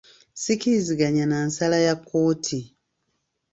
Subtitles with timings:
[0.41, 2.59] Sikkiriziganya na nsala ya kkooti.